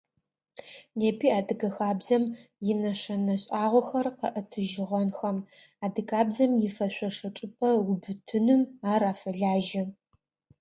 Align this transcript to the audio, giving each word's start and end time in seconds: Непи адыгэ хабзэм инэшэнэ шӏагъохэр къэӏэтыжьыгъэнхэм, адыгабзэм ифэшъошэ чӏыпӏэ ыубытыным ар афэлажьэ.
Непи 0.99 1.27
адыгэ 1.39 1.69
хабзэм 1.75 2.23
инэшэнэ 2.71 3.35
шӏагъохэр 3.41 4.07
къэӏэтыжьыгъэнхэм, 4.19 5.37
адыгабзэм 5.85 6.51
ифэшъошэ 6.67 7.27
чӏыпӏэ 7.35 7.67
ыубытыным 7.79 8.61
ар 8.91 9.01
афэлажьэ. 9.11 9.83